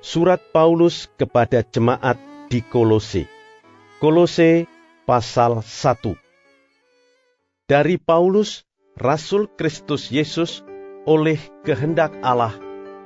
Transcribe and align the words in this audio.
Surat 0.00 0.40
Paulus 0.40 1.12
kepada 1.20 1.60
jemaat 1.60 2.16
di 2.48 2.64
Kolose. 2.64 3.28
Kolose 4.00 4.64
pasal 5.04 5.60
1. 5.60 6.16
Dari 7.68 8.00
Paulus, 8.00 8.64
Rasul 8.96 9.52
Kristus 9.60 10.08
Yesus 10.08 10.64
oleh 11.04 11.36
kehendak 11.68 12.16
Allah 12.24 12.56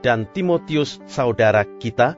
dan 0.06 0.30
Timotius 0.30 1.02
saudara 1.10 1.66
kita, 1.82 2.14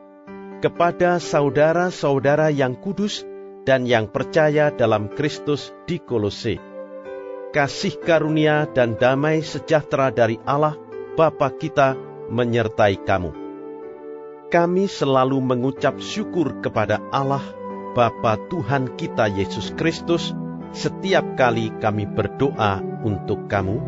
kepada 0.61 1.25
saudara-saudara 1.25 2.53
yang 2.53 2.77
kudus 2.77 3.25
dan 3.65 3.89
yang 3.89 4.13
percaya 4.13 4.69
dalam 4.69 5.09
Kristus 5.09 5.73
di 5.89 5.97
Kolose. 6.05 6.61
Kasih 7.57 7.97
karunia 8.05 8.69
dan 8.69 9.01
damai 9.01 9.41
sejahtera 9.41 10.13
dari 10.13 10.37
Allah 10.45 10.77
Bapa 11.17 11.49
kita 11.49 11.97
menyertai 12.29 13.01
kamu 13.01 13.46
kami 14.47 14.87
selalu 14.87 15.43
mengucap 15.43 15.99
syukur 15.99 16.63
kepada 16.63 17.03
Allah, 17.11 17.43
Bapa 17.99 18.39
Tuhan 18.47 18.95
kita 18.95 19.27
Yesus 19.27 19.75
Kristus, 19.75 20.31
setiap 20.71 21.35
kali 21.35 21.75
kami 21.83 22.07
berdoa 22.07 22.79
untuk 23.03 23.51
kamu, 23.51 23.83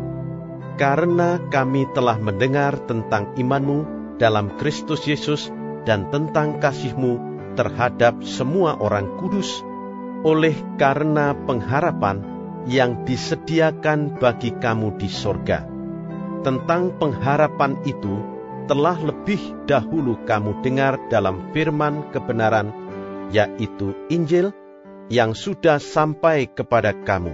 karena 0.75 1.39
kami 1.47 1.87
telah 1.95 2.19
mendengar 2.19 2.75
tentang 2.89 3.35
imanmu 3.39 3.85
dalam 4.19 4.59
Kristus 4.59 5.07
Yesus 5.07 5.47
dan 5.87 6.11
tentang 6.11 6.59
kasihmu 6.59 7.29
terhadap 7.55 8.19
semua 8.27 8.75
orang 8.79 9.15
kudus, 9.19 9.63
oleh 10.27 10.55
karena 10.75 11.31
pengharapan 11.47 12.19
yang 12.67 13.07
disediakan 13.07 14.19
bagi 14.19 14.51
kamu 14.51 14.99
di 14.99 15.07
sorga. 15.07 15.63
Tentang 16.43 16.95
pengharapan 16.99 17.79
itu, 17.87 18.38
telah 18.69 19.01
lebih 19.01 19.41
dahulu 19.65 20.21
kamu 20.29 20.61
dengar 20.61 21.01
dalam 21.09 21.49
firman 21.49 22.05
kebenaran, 22.13 22.69
yaitu 23.33 23.97
Injil, 24.13 24.53
yang 25.09 25.33
sudah 25.33 25.81
sampai 25.81 26.45
kepada 26.45 26.93
kamu. 26.93 27.33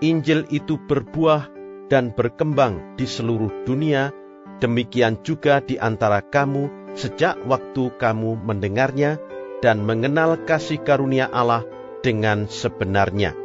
Injil 0.00 0.48
itu 0.48 0.80
berbuah 0.80 1.52
dan 1.92 2.16
berkembang 2.16 2.96
di 2.96 3.04
seluruh 3.04 3.68
dunia, 3.68 4.16
demikian 4.64 5.20
juga 5.20 5.60
di 5.60 5.76
antara 5.76 6.24
kamu 6.24 6.96
sejak 6.96 7.36
waktu 7.44 7.92
kamu 8.00 8.40
mendengarnya 8.40 9.20
dan 9.60 9.84
mengenal 9.84 10.40
kasih 10.48 10.80
karunia 10.80 11.28
Allah 11.28 11.68
dengan 12.00 12.48
sebenarnya. 12.48 13.36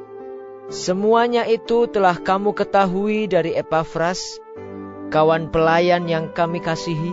Semuanya 0.72 1.44
itu 1.44 1.92
telah 1.92 2.16
kamu 2.16 2.56
ketahui 2.56 3.28
dari 3.28 3.52
Epafras, 3.60 4.40
kawan 5.12 5.52
pelayan 5.52 6.08
yang 6.08 6.32
kami 6.32 6.64
kasihi, 6.64 7.12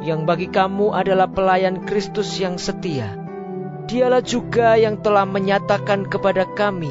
yang 0.00 0.24
bagi 0.24 0.48
kamu 0.48 0.96
adalah 0.96 1.28
pelayan 1.28 1.84
Kristus 1.84 2.40
yang 2.40 2.56
setia. 2.56 3.20
Dialah 3.84 4.24
juga 4.24 4.80
yang 4.80 5.04
telah 5.04 5.28
menyatakan 5.28 6.08
kepada 6.08 6.48
kami 6.48 6.90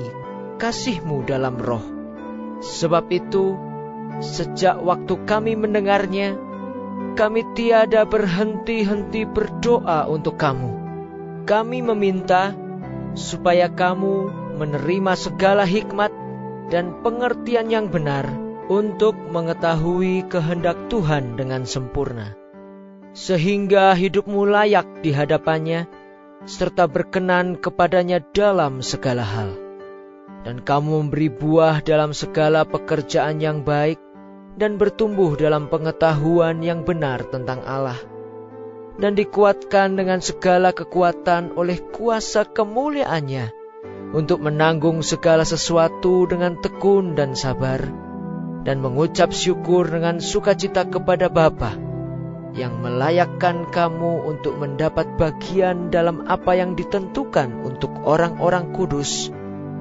kasihmu 0.61 1.25
dalam 1.25 1.57
roh. 1.57 1.81
Sebab 2.61 3.09
itu, 3.09 3.57
sejak 4.21 4.77
waktu 4.85 5.17
kami 5.25 5.57
mendengarnya, 5.57 6.37
kami 7.17 7.41
tiada 7.57 8.05
berhenti-henti 8.05 9.25
berdoa 9.25 10.05
untuk 10.05 10.37
kamu. 10.37 10.71
Kami 11.49 11.81
meminta 11.81 12.53
supaya 13.17 13.67
kamu 13.67 14.29
menerima 14.61 15.13
segala 15.17 15.65
hikmat 15.65 16.13
dan 16.69 17.01
pengertian 17.01 17.67
yang 17.67 17.89
benar 17.89 18.42
untuk 18.71 19.15
mengetahui 19.17 20.27
kehendak 20.31 20.77
Tuhan 20.87 21.35
dengan 21.35 21.67
sempurna, 21.67 22.35
sehingga 23.11 23.91
hidupmu 23.91 24.47
layak 24.47 25.03
di 25.03 25.11
hadapannya, 25.11 25.87
serta 26.47 26.87
berkenan 26.87 27.59
kepadanya 27.59 28.23
dalam 28.31 28.79
segala 28.79 29.23
hal. 29.23 29.51
Dan 30.43 30.59
kamu 30.59 31.07
memberi 31.07 31.31
buah 31.31 31.79
dalam 31.79 32.11
segala 32.11 32.67
pekerjaan 32.67 33.39
yang 33.39 33.63
baik, 33.63 33.95
dan 34.59 34.75
bertumbuh 34.75 35.39
dalam 35.39 35.71
pengetahuan 35.71 36.59
yang 36.59 36.83
benar 36.83 37.23
tentang 37.31 37.63
Allah, 37.63 37.95
dan 38.99 39.15
dikuatkan 39.15 39.95
dengan 39.95 40.19
segala 40.19 40.75
kekuatan 40.75 41.55
oleh 41.55 41.79
kuasa 41.95 42.43
kemuliaannya, 42.43 43.55
untuk 44.13 44.43
menanggung 44.43 44.99
segala 45.01 45.47
sesuatu 45.47 46.27
dengan 46.27 46.59
tekun 46.59 47.15
dan 47.15 47.33
sabar, 47.39 48.02
dan 48.63 48.79
mengucap 48.79 49.35
syukur 49.35 49.87
dengan 49.87 50.23
sukacita 50.23 50.87
kepada 50.87 51.27
Bapa 51.27 51.75
yang 52.53 52.79
melayakkan 52.79 53.67
kamu 53.73 54.29
untuk 54.29 54.55
mendapat 54.61 55.19
bagian 55.19 55.89
dalam 55.89 56.23
apa 56.29 56.53
yang 56.55 56.77
ditentukan 56.77 57.65
untuk 57.65 57.91
orang-orang 58.05 58.71
kudus 58.71 59.33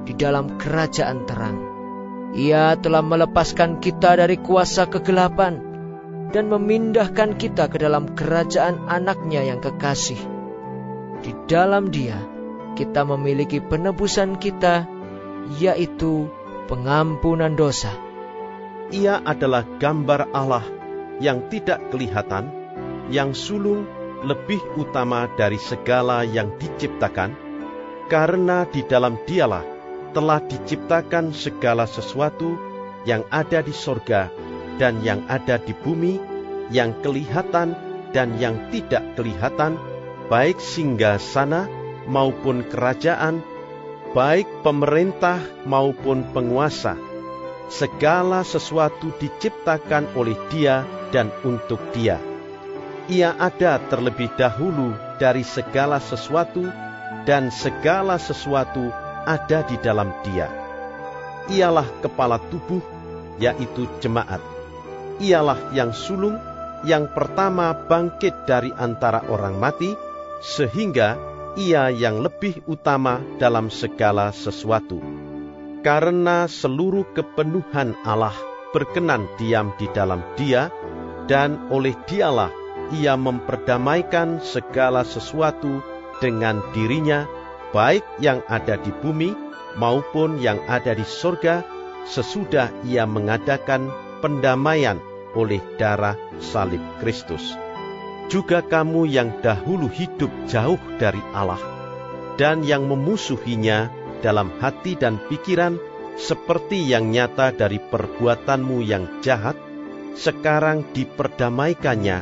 di 0.03 0.13
dalam 0.17 0.59
kerajaan 0.59 1.23
terang. 1.23 1.57
Ia 2.33 2.73
telah 2.81 3.05
melepaskan 3.05 3.77
kita 3.77 4.17
dari 4.17 4.41
kuasa 4.41 4.89
kegelapan 4.89 5.61
dan 6.33 6.49
memindahkan 6.49 7.37
kita 7.37 7.69
ke 7.69 7.77
dalam 7.77 8.17
kerajaan 8.17 8.89
anaknya 8.89 9.45
yang 9.45 9.61
kekasih. 9.61 10.17
Di 11.21 11.31
dalam 11.45 11.93
dia, 11.93 12.17
kita 12.73 13.05
memiliki 13.05 13.61
penebusan 13.61 14.41
kita, 14.41 14.89
yaitu 15.61 16.25
pengampunan 16.65 17.53
dosa 17.53 17.93
ia 18.93 19.17
adalah 19.25 19.65
gambar 19.81 20.29
Allah 20.37 20.61
yang 21.17 21.49
tidak 21.49 21.89
kelihatan, 21.89 22.53
yang 23.09 23.33
sulung 23.33 23.89
lebih 24.21 24.61
utama 24.77 25.25
dari 25.33 25.57
segala 25.57 26.21
yang 26.21 26.53
diciptakan, 26.61 27.33
karena 28.07 28.69
di 28.69 28.85
dalam 28.85 29.17
dialah 29.25 29.65
telah 30.13 30.39
diciptakan 30.45 31.33
segala 31.33 31.89
sesuatu 31.89 32.55
yang 33.09 33.25
ada 33.33 33.65
di 33.65 33.73
sorga 33.73 34.29
dan 34.77 35.01
yang 35.01 35.25
ada 35.25 35.57
di 35.57 35.73
bumi, 35.73 36.21
yang 36.69 36.93
kelihatan 37.01 37.73
dan 38.13 38.37
yang 38.37 38.69
tidak 38.69 39.03
kelihatan, 39.17 39.75
baik 40.29 40.61
singgah 40.61 41.17
sana 41.17 41.65
maupun 42.05 42.63
kerajaan, 42.69 43.41
baik 44.13 44.45
pemerintah 44.61 45.41
maupun 45.65 46.23
penguasa 46.31 47.12
segala 47.71 48.43
sesuatu 48.43 49.11
diciptakan 49.19 50.11
oleh 50.17 50.35
Dia 50.51 50.83
dan 51.13 51.31
untuk 51.45 51.79
Dia. 51.95 52.19
Ia 53.11 53.35
ada 53.35 53.79
terlebih 53.91 54.31
dahulu 54.39 54.95
dari 55.19 55.43
segala 55.43 55.99
sesuatu, 55.99 56.63
dan 57.23 57.51
segala 57.51 58.19
sesuatu 58.19 58.91
ada 59.23 59.63
di 59.67 59.75
dalam 59.79 60.11
Dia. 60.23 60.47
Ialah 61.51 61.87
kepala 61.99 62.39
tubuh, 62.47 62.79
yaitu 63.39 63.87
jemaat. 63.99 64.39
Ialah 65.19 65.75
yang 65.75 65.91
sulung, 65.91 66.39
yang 66.87 67.11
pertama 67.11 67.75
bangkit 67.75 68.47
dari 68.47 68.71
antara 68.71 69.23
orang 69.27 69.59
mati, 69.59 69.91
sehingga 70.43 71.15
ia 71.59 71.91
yang 71.93 72.23
lebih 72.23 72.65
utama 72.65 73.21
dalam 73.39 73.69
segala 73.69 74.33
sesuatu 74.33 75.22
karena 75.83 76.47
seluruh 76.47 77.11
kepenuhan 77.11 77.93
Allah 78.07 78.33
berkenan 78.71 79.27
diam 79.37 79.75
di 79.77 79.85
dalam 79.91 80.23
Dia, 80.39 80.71
dan 81.27 81.69
oleh 81.69 81.93
Dialah 82.07 82.49
Ia 82.95 83.19
memperdamaikan 83.19 84.39
segala 84.41 85.03
sesuatu 85.03 85.83
dengan 86.23 86.63
dirinya, 86.71 87.27
baik 87.75 88.03
yang 88.23 88.41
ada 88.47 88.79
di 88.79 88.89
bumi 88.89 89.35
maupun 89.75 90.39
yang 90.39 90.57
ada 90.71 90.95
di 90.95 91.03
sorga, 91.03 91.61
sesudah 92.07 92.71
Ia 92.87 93.03
mengadakan 93.03 93.91
pendamaian 94.23 94.97
oleh 95.35 95.59
darah 95.75 96.15
salib 96.39 96.81
Kristus. 97.03 97.59
Juga 98.31 98.63
kamu 98.63 99.03
yang 99.11 99.43
dahulu 99.43 99.91
hidup 99.91 100.31
jauh 100.47 100.79
dari 100.95 101.19
Allah 101.35 101.59
dan 102.39 102.65
yang 102.65 102.87
memusuhinya 102.89 104.02
dalam 104.23 104.47
hati 104.63 104.95
dan 104.95 105.19
pikiran 105.27 105.75
seperti 106.15 106.79
yang 106.79 107.11
nyata 107.11 107.51
dari 107.51 107.77
perbuatanmu 107.77 108.79
yang 108.79 109.19
jahat, 109.19 109.59
sekarang 110.15 110.87
diperdamaikannya 110.95 112.17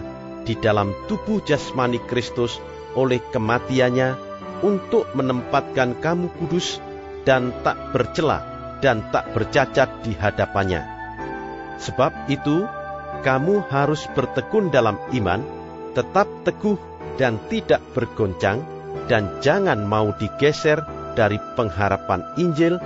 di 0.47 0.57
dalam 0.57 0.95
tubuh 1.05 1.43
jasmani 1.45 2.01
Kristus 2.09 2.57
oleh 2.97 3.21
kematiannya 3.31 4.17
untuk 4.65 5.05
menempatkan 5.13 6.01
kamu 6.01 6.33
kudus 6.41 6.81
dan 7.27 7.53
tak 7.61 7.93
bercela 7.93 8.41
dan 8.81 9.05
tak 9.13 9.29
bercacat 9.37 10.01
di 10.01 10.17
hadapannya. 10.17 10.81
Sebab 11.77 12.31
itu, 12.31 12.65
kamu 13.21 13.69
harus 13.69 14.09
bertekun 14.17 14.73
dalam 14.73 14.97
iman, 15.13 15.45
tetap 15.93 16.25
teguh 16.41 16.77
dan 17.21 17.37
tidak 17.51 17.83
bergoncang, 17.93 18.65
dan 19.05 19.29
jangan 19.45 19.85
mau 19.85 20.09
digeser 20.17 20.81
dari 21.13 21.37
pengharapan 21.57 22.35
Injil 22.39 22.77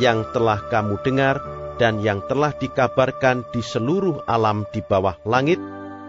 yang 0.00 0.24
telah 0.32 0.60
kamu 0.72 1.00
dengar 1.04 1.40
dan 1.80 1.98
yang 2.00 2.22
telah 2.28 2.54
dikabarkan 2.54 3.48
di 3.50 3.58
seluruh 3.64 4.22
alam 4.28 4.68
di 4.70 4.84
bawah 4.84 5.18
langit, 5.26 5.58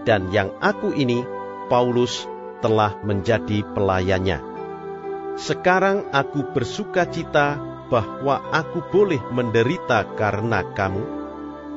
dan 0.03 0.29
yang 0.29 0.51
aku 0.59 0.91
ini, 0.93 1.23
Paulus, 1.71 2.27
telah 2.61 2.93
menjadi 3.01 3.63
pelayannya. 3.73 4.43
Sekarang 5.39 6.13
aku 6.13 6.53
bersuka 6.53 7.09
cita 7.09 7.57
bahwa 7.89 8.43
aku 8.53 8.85
boleh 8.91 9.19
menderita 9.33 10.13
karena 10.13 10.61
kamu, 10.77 11.03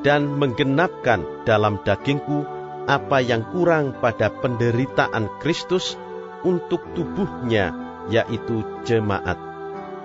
dan 0.05 0.29
menggenapkan 0.37 1.25
dalam 1.43 1.81
dagingku 1.81 2.45
apa 2.87 3.19
yang 3.19 3.43
kurang 3.51 3.97
pada 3.99 4.29
penderitaan 4.29 5.41
Kristus 5.41 5.97
untuk 6.45 6.85
tubuhnya, 6.93 7.73
yaitu 8.07 8.63
jemaat. 8.87 9.46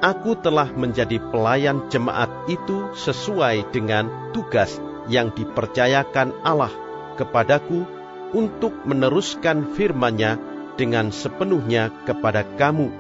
Aku 0.03 0.35
telah 0.35 0.67
menjadi 0.75 1.23
pelayan 1.31 1.87
jemaat 1.87 2.51
itu 2.51 2.91
sesuai 2.91 3.71
dengan 3.71 4.35
tugas 4.35 4.83
yang 5.07 5.31
dipercayakan 5.31 6.35
Allah 6.43 6.75
kepadaku 7.15 7.87
untuk 8.35 8.75
meneruskan 8.83 9.79
firman-Nya 9.79 10.43
dengan 10.75 11.15
sepenuhnya 11.15 11.95
kepada 12.03 12.43
kamu, 12.59 12.91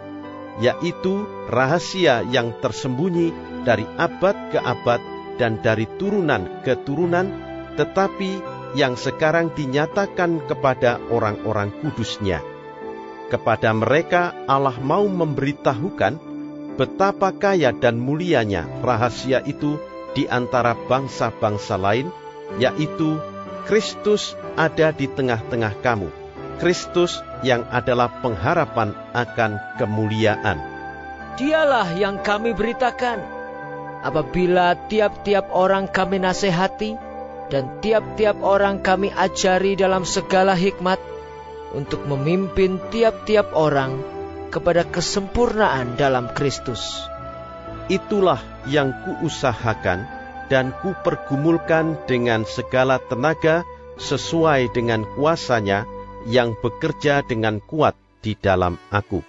yaitu 0.62 1.26
rahasia 1.50 2.22
yang 2.30 2.54
tersembunyi 2.62 3.34
dari 3.66 3.82
abad 3.98 4.54
ke 4.54 4.62
abad 4.62 5.02
dan 5.42 5.58
dari 5.58 5.90
turunan 5.98 6.62
ke 6.62 6.86
turunan, 6.86 7.26
tetapi 7.74 8.38
yang 8.78 8.94
sekarang 8.94 9.50
dinyatakan 9.58 10.38
kepada 10.46 11.02
orang-orang 11.10 11.74
kudusnya. 11.82 12.38
Kepada 13.26 13.74
mereka 13.74 14.36
Allah 14.46 14.78
mau 14.78 15.02
memberitahukan 15.08 16.31
betapa 16.78 17.32
kaya 17.34 17.72
dan 17.76 18.00
mulianya 18.00 18.68
rahasia 18.80 19.44
itu 19.44 19.76
di 20.12 20.28
antara 20.28 20.76
bangsa-bangsa 20.76 21.80
lain, 21.80 22.12
yaitu 22.60 23.16
Kristus 23.64 24.36
ada 24.58 24.92
di 24.92 25.08
tengah-tengah 25.08 25.80
kamu 25.80 26.22
Kristus 26.62 27.18
yang 27.42 27.66
adalah 27.74 28.22
pengharapan 28.22 28.94
akan 29.10 29.58
kemuliaan. 29.82 30.62
Dialah 31.34 31.90
yang 31.98 32.22
kami 32.22 32.54
beritakan. 32.54 33.18
Apabila 34.02 34.74
tiap-tiap 34.86 35.50
orang 35.50 35.90
kami 35.90 36.22
nasihati 36.22 36.94
dan 37.50 37.82
tiap-tiap 37.82 38.38
orang 38.46 38.78
kami 38.78 39.10
ajari 39.10 39.74
dalam 39.74 40.06
segala 40.06 40.54
hikmat 40.54 40.98
untuk 41.74 42.06
memimpin 42.06 42.78
tiap-tiap 42.94 43.50
orang 43.54 43.98
kepada 44.52 44.84
kesempurnaan 44.84 45.96
dalam 45.96 46.28
Kristus. 46.36 47.08
Itulah 47.88 48.38
yang 48.68 48.92
kuusahakan 48.92 50.04
dan 50.52 50.76
kupergumulkan 50.84 51.96
dengan 52.04 52.44
segala 52.44 53.00
tenaga 53.00 53.64
sesuai 53.96 54.68
dengan 54.76 55.08
kuasanya 55.16 55.88
yang 56.28 56.52
bekerja 56.60 57.24
dengan 57.24 57.58
kuat 57.64 57.96
di 58.20 58.36
dalam 58.36 58.76
aku. 58.92 59.24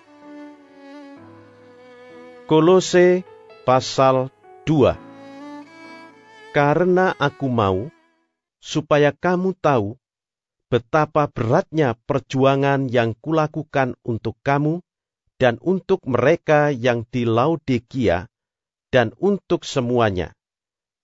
Kolose 2.43 3.23
pasal 3.63 4.27
2 4.67 6.53
Karena 6.53 7.15
aku 7.17 7.47
mau, 7.49 7.87
supaya 8.59 9.15
kamu 9.15 9.57
tahu 9.57 9.97
betapa 10.67 11.31
beratnya 11.31 11.97
perjuangan 12.05 12.91
yang 12.91 13.15
kulakukan 13.17 13.97
untuk 14.05 14.37
kamu 14.45 14.83
dan 15.43 15.59
untuk 15.59 15.99
mereka 16.07 16.71
yang 16.71 17.03
di 17.03 17.27
Laodikia 17.27 18.31
dan 18.95 19.11
untuk 19.19 19.67
semuanya 19.67 20.31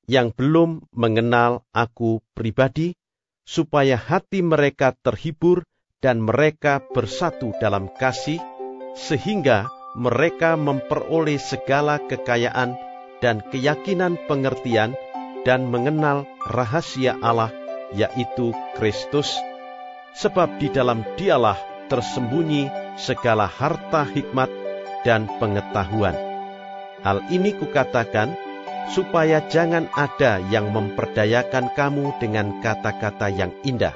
yang 0.07 0.31
belum 0.31 0.87
mengenal 0.95 1.67
aku 1.75 2.23
pribadi, 2.31 2.95
supaya 3.43 3.99
hati 3.99 4.39
mereka 4.39 4.95
terhibur 4.95 5.67
dan 5.99 6.23
mereka 6.23 6.79
bersatu 6.95 7.51
dalam 7.59 7.91
kasih, 7.99 8.39
sehingga 8.95 9.67
mereka 9.99 10.55
memperoleh 10.55 11.35
segala 11.35 11.99
kekayaan 11.99 12.79
dan 13.19 13.43
keyakinan 13.43 14.15
pengertian 14.25 14.95
dan 15.43 15.67
mengenal 15.67 16.23
rahasia 16.47 17.19
Allah, 17.19 17.51
yaitu 17.91 18.55
Kristus, 18.79 19.35
sebab 20.15 20.57
di 20.63 20.71
dalam 20.71 21.03
Dialah 21.19 21.59
tersembunyi 21.91 22.88
segala 22.99 23.47
harta 23.47 24.03
hikmat 24.03 24.51
dan 25.07 25.31
pengetahuan. 25.39 26.13
Hal 26.99 27.23
ini 27.31 27.55
kukatakan 27.55 28.35
supaya 28.91 29.39
jangan 29.47 29.87
ada 29.95 30.43
yang 30.51 30.75
memperdayakan 30.75 31.71
kamu 31.71 32.11
dengan 32.19 32.59
kata-kata 32.59 33.31
yang 33.31 33.55
indah. 33.63 33.95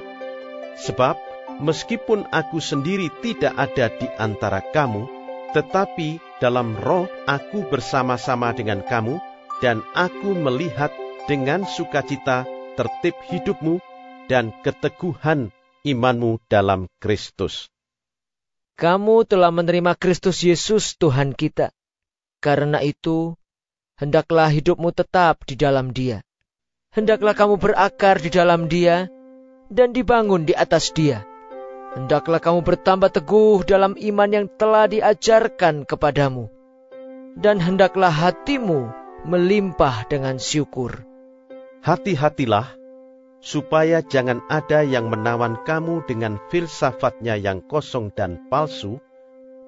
Sebab 0.80 1.20
meskipun 1.60 2.24
aku 2.32 2.58
sendiri 2.58 3.12
tidak 3.20 3.52
ada 3.54 3.92
di 3.92 4.08
antara 4.16 4.64
kamu, 4.64 5.04
tetapi 5.52 6.40
dalam 6.40 6.74
roh 6.80 7.06
aku 7.28 7.68
bersama-sama 7.68 8.56
dengan 8.56 8.80
kamu, 8.82 9.20
dan 9.62 9.84
aku 9.94 10.34
melihat 10.34 10.90
dengan 11.30 11.62
sukacita 11.68 12.48
tertib 12.74 13.14
hidupmu 13.30 13.78
dan 14.26 14.50
keteguhan 14.64 15.54
imanmu 15.84 16.42
dalam 16.48 16.90
Kristus. 16.98 17.73
Kamu 18.74 19.26
telah 19.26 19.54
menerima 19.54 19.94
Kristus 19.94 20.42
Yesus 20.42 20.98
Tuhan 20.98 21.32
kita. 21.32 21.70
Karena 22.42 22.82
itu, 22.82 23.38
hendaklah 23.96 24.50
hidupmu 24.50 24.90
tetap 24.90 25.46
di 25.46 25.54
dalam 25.54 25.94
dia. 25.94 26.20
Hendaklah 26.90 27.34
kamu 27.34 27.58
berakar 27.58 28.18
di 28.18 28.30
dalam 28.30 28.66
dia 28.66 29.10
dan 29.70 29.94
dibangun 29.94 30.46
di 30.46 30.54
atas 30.54 30.94
dia 30.94 31.26
Hendaklah 31.94 32.42
kamu 32.42 32.66
bertambah 32.66 33.06
teguh 33.06 33.62
dalam 33.62 33.94
iman 33.94 34.26
yang 34.26 34.46
telah 34.58 34.90
diajarkan 34.90 35.86
kepadamu, 35.86 36.50
dan 37.38 37.62
hendaklah 37.62 38.10
hatimu 38.10 38.90
melimpah 39.22 40.02
dengan 40.10 40.42
syukur. 40.42 41.06
Hati-hatilah, 41.86 42.74
supaya 43.44 44.00
jangan 44.00 44.40
ada 44.48 44.80
yang 44.80 45.12
menawan 45.12 45.60
kamu 45.68 46.00
dengan 46.08 46.40
filsafatnya 46.48 47.36
yang 47.36 47.60
kosong 47.68 48.08
dan 48.16 48.48
palsu, 48.48 48.96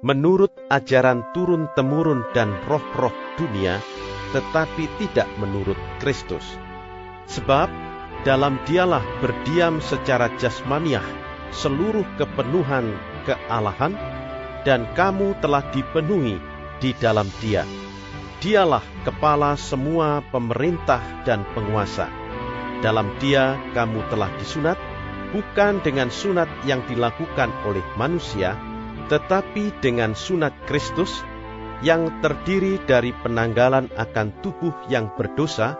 menurut 0.01 0.51
ajaran 0.73 1.21
turun-temurun 1.37 2.25
dan 2.33 2.57
roh-roh 2.65 3.13
dunia, 3.37 3.85
tetapi 4.33 4.89
tidak 4.97 5.29
menurut 5.37 5.77
Kristus. 6.01 6.57
Sebab 7.29 7.69
dalam 8.25 8.57
dialah 8.65 9.05
berdiam 9.21 9.85
secara 9.85 10.33
jasmaniah 10.41 11.05
seluruh 11.53 12.05
kepenuhan 12.17 12.97
kealahan, 13.29 13.95
dan 14.67 14.87
kamu 14.99 15.39
telah 15.39 15.63
dipenuhi 15.71 16.43
di 16.83 16.91
dalam 16.99 17.29
Dia. 17.39 17.63
Dialah 18.43 18.83
kepala 19.07 19.55
semua 19.55 20.21
pemerintah 20.29 21.01
dan 21.25 21.47
penguasa. 21.55 22.26
Dalam 22.87 23.19
Dia 23.19 23.59
kamu 23.75 24.07
telah 24.15 24.31
disunat, 24.39 24.79
bukan 25.35 25.83
dengan 25.83 26.07
sunat 26.07 26.47
yang 26.63 26.87
dilakukan 26.87 27.51
oleh 27.67 27.83
manusia, 27.99 28.55
tetapi 29.11 29.75
dengan 29.83 30.15
sunat 30.15 30.55
Kristus 30.71 31.27
yang 31.83 32.23
terdiri 32.23 32.79
dari 32.87 33.11
penanggalan 33.27 33.91
akan 33.91 34.39
tubuh 34.39 34.71
yang 34.87 35.11
berdosa, 35.19 35.75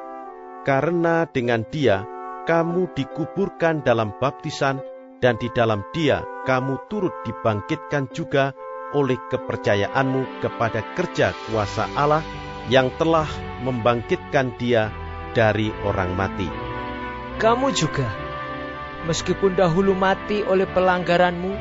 karena 0.67 1.31
dengan 1.31 1.63
Dia 1.71 2.03
kamu 2.51 2.91
dikuburkan 2.99 3.87
dalam 3.87 4.11
baptisan 4.19 4.83
dan 5.19 5.35
di 5.39 5.51
dalam 5.51 5.83
dia 5.91 6.23
kamu 6.47 6.87
turut 6.87 7.13
dibangkitkan 7.27 8.07
juga 8.15 8.55
oleh 8.95 9.19
kepercayaanmu 9.35 10.47
kepada 10.47 10.87
kerja 10.95 11.35
kuasa 11.51 11.91
Allah 11.99 12.23
yang 12.71 12.95
telah 13.03 13.27
membangkitkan 13.67 14.55
dia 14.63 14.95
dari 15.35 15.75
orang 15.83 16.15
mati. 16.15 16.66
Kamu 17.37 17.69
juga, 17.77 18.09
meskipun 19.05 19.61
dahulu 19.61 19.93
mati 19.93 20.41
oleh 20.41 20.65
pelanggaranmu 20.65 21.53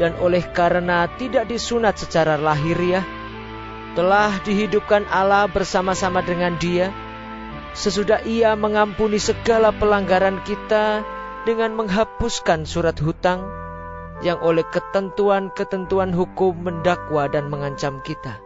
dan 0.00 0.16
oleh 0.16 0.40
karena 0.56 1.04
tidak 1.20 1.44
disunat 1.44 2.00
secara 2.00 2.40
lahiriah, 2.40 3.04
telah 3.92 4.32
dihidupkan 4.48 5.04
Allah 5.12 5.44
bersama-sama 5.44 6.24
dengan 6.24 6.56
dia, 6.56 6.88
sesudah 7.76 8.24
ia 8.24 8.56
mengampuni 8.56 9.20
segala 9.20 9.76
pelanggaran 9.76 10.40
kita 10.40 11.04
dengan 11.44 11.76
menghapuskan 11.76 12.64
surat 12.64 12.96
hutang 12.96 13.44
yang 14.24 14.40
oleh 14.40 14.64
ketentuan-ketentuan 14.72 16.16
hukum 16.16 16.56
mendakwa 16.64 17.28
dan 17.28 17.52
mengancam 17.52 18.00
kita. 18.00 18.40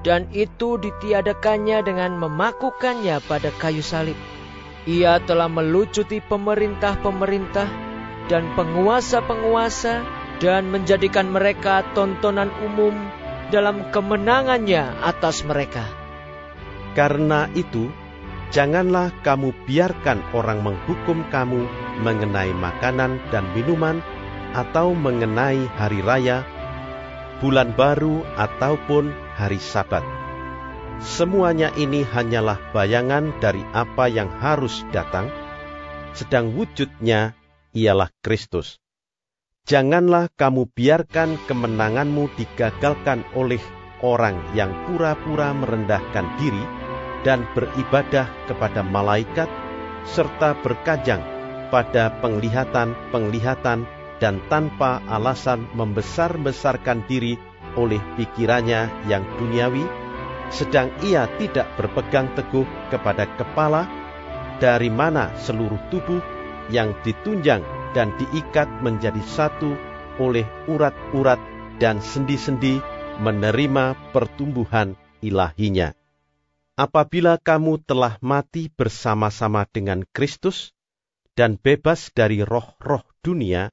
Dan 0.00 0.32
itu 0.32 0.80
ditiadakannya 0.80 1.84
dengan 1.84 2.16
memakukannya 2.16 3.20
pada 3.28 3.52
kayu 3.60 3.84
salib. 3.84 4.16
Ia 4.86 5.18
telah 5.18 5.50
melucuti 5.50 6.22
pemerintah-pemerintah 6.22 7.66
dan 8.30 8.54
penguasa-penguasa 8.54 10.06
dan 10.38 10.70
menjadikan 10.70 11.26
mereka 11.30 11.82
tontonan 11.90 12.54
umum 12.62 12.94
dalam 13.50 13.90
kemenangannya 13.90 15.02
atas 15.02 15.42
mereka. 15.42 15.82
Karena 16.94 17.50
itu, 17.58 17.90
janganlah 18.54 19.10
kamu 19.26 19.50
biarkan 19.66 20.22
orang 20.30 20.62
menghukum 20.62 21.26
kamu 21.34 21.66
mengenai 22.06 22.54
makanan 22.54 23.18
dan 23.34 23.44
minuman 23.58 23.98
atau 24.54 24.94
mengenai 24.94 25.66
hari 25.76 26.00
raya, 26.00 26.46
bulan 27.42 27.74
baru 27.74 28.22
ataupun 28.38 29.10
hari 29.34 29.58
sabat. 29.60 30.25
Semuanya 30.96 31.68
ini 31.76 32.00
hanyalah 32.02 32.72
bayangan 32.72 33.36
dari 33.36 33.60
apa 33.76 34.08
yang 34.08 34.32
harus 34.40 34.80
datang, 34.96 35.28
sedang 36.16 36.56
wujudnya 36.56 37.36
ialah 37.76 38.08
Kristus. 38.24 38.80
Janganlah 39.66 40.32
kamu 40.38 40.70
biarkan 40.72 41.36
kemenanganmu 41.44 42.32
digagalkan 42.38 43.26
oleh 43.34 43.60
orang 44.00 44.38
yang 44.54 44.70
pura-pura 44.86 45.52
merendahkan 45.52 46.38
diri 46.38 46.64
dan 47.26 47.42
beribadah 47.52 48.30
kepada 48.46 48.86
malaikat, 48.86 49.50
serta 50.06 50.54
berkajang 50.62 51.20
pada 51.74 52.14
penglihatan-penglihatan 52.22 53.84
dan 54.22 54.34
tanpa 54.46 55.02
alasan 55.10 55.66
membesar-besarkan 55.74 57.04
diri 57.10 57.34
oleh 57.74 57.98
pikirannya 58.16 58.88
yang 59.10 59.26
duniawi, 59.36 59.84
sedang 60.50 60.92
ia 61.02 61.26
tidak 61.38 61.66
berpegang 61.78 62.30
teguh 62.38 62.66
kepada 62.88 63.26
kepala, 63.34 63.86
dari 64.62 64.88
mana 64.88 65.34
seluruh 65.36 65.78
tubuh 65.92 66.22
yang 66.72 66.96
ditunjang 67.04 67.62
dan 67.92 68.12
diikat 68.18 68.68
menjadi 68.82 69.20
satu 69.24 69.76
oleh 70.18 70.44
urat-urat 70.68 71.40
dan 71.76 72.00
sendi-sendi 72.00 72.80
menerima 73.20 73.96
pertumbuhan 74.12 74.96
ilahinya. 75.20 75.92
Apabila 76.76 77.40
kamu 77.40 77.80
telah 77.88 78.20
mati 78.20 78.68
bersama-sama 78.68 79.64
dengan 79.64 80.04
Kristus 80.12 80.76
dan 81.32 81.56
bebas 81.56 82.12
dari 82.12 82.44
roh-roh 82.44 83.00
dunia, 83.24 83.72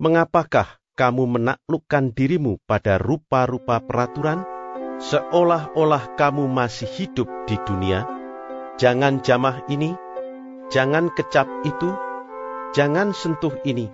mengapakah 0.00 0.80
kamu 0.96 1.36
menaklukkan 1.36 2.16
dirimu 2.16 2.62
pada 2.64 2.96
rupa-rupa 2.96 3.82
peraturan, 3.84 4.40
seolah-olah 5.00 6.18
kamu 6.18 6.50
masih 6.50 6.86
hidup 6.86 7.30
di 7.48 7.56
dunia? 7.64 8.06
Jangan 8.76 9.22
jamah 9.22 9.62
ini, 9.70 9.94
jangan 10.70 11.14
kecap 11.14 11.46
itu, 11.62 11.94
Jangan 12.74 13.14
sentuh 13.14 13.54
ini. 13.62 13.86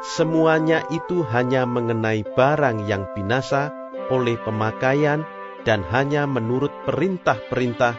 Semuanya 0.00 0.88
itu 0.88 1.20
hanya 1.28 1.68
mengenai 1.68 2.24
barang 2.24 2.88
yang 2.88 3.12
binasa 3.12 3.68
oleh 4.08 4.40
pemakaian 4.40 5.20
dan 5.68 5.84
hanya 5.92 6.24
menurut 6.24 6.72
perintah-perintah 6.88 7.92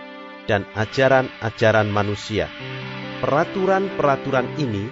dan 0.50 0.65
ajaran-ajaran 0.74 1.94
manusia. 1.94 2.50
Peraturan-peraturan 3.22 4.58
ini, 4.58 4.89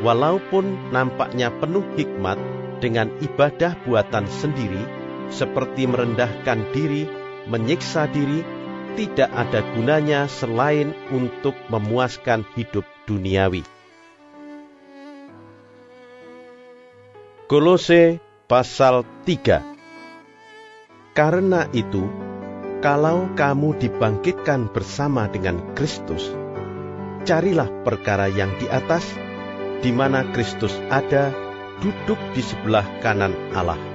walaupun 0.00 0.88
nampaknya 0.88 1.52
penuh 1.52 1.84
hikmat 2.00 2.40
dengan 2.80 3.12
ibadah 3.20 3.76
buatan 3.84 4.24
sendiri, 4.24 4.88
seperti 5.32 5.88
merendahkan 5.88 6.70
diri, 6.76 7.08
menyiksa 7.48 8.06
diri, 8.12 8.44
tidak 8.92 9.32
ada 9.32 9.64
gunanya 9.72 10.28
selain 10.28 10.92
untuk 11.08 11.56
memuaskan 11.72 12.44
hidup 12.52 12.84
duniawi. 13.08 13.64
Kolose 17.48 18.20
pasal 18.48 19.04
3 19.28 21.12
Karena 21.12 21.68
itu, 21.76 22.08
kalau 22.80 23.28
kamu 23.36 23.76
dibangkitkan 23.76 24.72
bersama 24.72 25.28
dengan 25.28 25.60
Kristus, 25.76 26.32
carilah 27.28 27.68
perkara 27.84 28.32
yang 28.32 28.56
di 28.56 28.66
atas, 28.72 29.04
di 29.84 29.92
mana 29.92 30.24
Kristus 30.32 30.72
ada, 30.88 31.28
duduk 31.84 32.16
di 32.32 32.40
sebelah 32.40 32.88
kanan 33.04 33.36
Allah. 33.52 33.91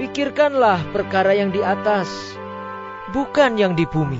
Pikirkanlah 0.00 0.96
perkara 0.96 1.36
yang 1.36 1.52
di 1.52 1.60
atas, 1.60 2.08
bukan 3.12 3.60
yang 3.60 3.76
di 3.76 3.84
bumi. 3.84 4.16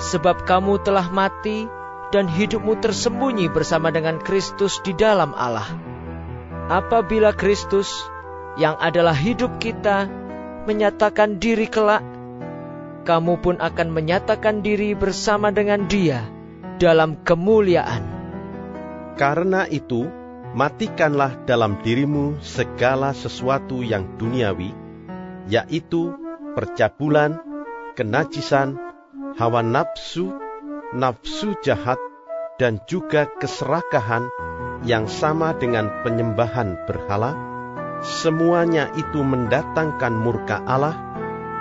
Sebab 0.00 0.48
kamu 0.48 0.80
telah 0.80 1.12
mati 1.12 1.68
dan 2.08 2.24
hidupmu 2.24 2.80
tersembunyi 2.80 3.52
bersama 3.52 3.92
dengan 3.92 4.16
Kristus 4.16 4.80
di 4.80 4.96
dalam 4.96 5.36
Allah. 5.36 5.68
Apabila 6.72 7.36
Kristus 7.36 7.92
yang 8.56 8.80
adalah 8.80 9.12
hidup 9.12 9.60
kita 9.60 10.08
menyatakan 10.64 11.36
diri 11.36 11.68
kelak, 11.68 12.00
kamu 13.04 13.44
pun 13.44 13.60
akan 13.60 13.92
menyatakan 13.92 14.64
diri 14.64 14.96
bersama 14.96 15.52
dengan 15.52 15.84
Dia 15.84 16.24
dalam 16.80 17.20
kemuliaan. 17.28 18.08
Karena 19.20 19.68
itu, 19.68 20.08
matikanlah 20.58 21.46
dalam 21.46 21.78
dirimu 21.86 22.42
segala 22.42 23.14
sesuatu 23.14 23.78
yang 23.86 24.18
duniawi, 24.18 24.74
yaitu 25.46 26.10
percabulan, 26.58 27.38
kenajisan, 27.94 28.74
hawa 29.38 29.62
nafsu, 29.62 30.34
nafsu 30.98 31.54
jahat, 31.62 32.02
dan 32.58 32.82
juga 32.90 33.30
keserakahan 33.38 34.26
yang 34.82 35.06
sama 35.06 35.54
dengan 35.54 36.02
penyembahan 36.02 36.74
berhala, 36.90 37.38
semuanya 38.02 38.90
itu 38.98 39.22
mendatangkan 39.22 40.10
murka 40.10 40.58
Allah 40.66 40.98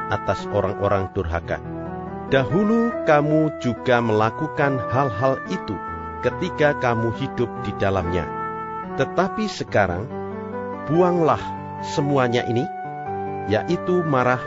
atas 0.10 0.50
orang-orang 0.50 1.14
durhaka. 1.14 1.62
Dahulu 2.34 3.06
kamu 3.06 3.62
juga 3.62 4.02
melakukan 4.02 4.82
hal-hal 4.90 5.38
itu 5.54 5.78
ketika 6.26 6.74
kamu 6.82 7.14
hidup 7.14 7.48
di 7.62 7.78
dalamnya. 7.78 8.47
Tetapi 8.98 9.46
sekarang, 9.46 10.10
buanglah 10.90 11.42
semuanya 11.94 12.42
ini, 12.50 12.66
yaitu 13.46 14.02
marah, 14.02 14.42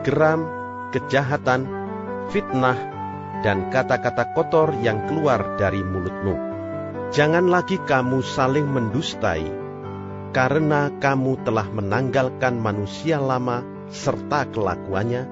geram, 0.00 0.48
kejahatan, 0.96 1.68
fitnah, 2.32 2.78
dan 3.44 3.68
kata-kata 3.68 4.32
kotor 4.32 4.72
yang 4.80 5.04
keluar 5.04 5.60
dari 5.60 5.84
mulutmu. 5.84 6.34
Jangan 7.12 7.52
lagi 7.52 7.76
kamu 7.76 8.24
saling 8.24 8.64
mendustai, 8.64 9.44
karena 10.32 10.88
kamu 10.96 11.44
telah 11.44 11.68
menanggalkan 11.68 12.56
manusia 12.56 13.20
lama 13.20 13.60
serta 13.92 14.48
kelakuannya, 14.56 15.28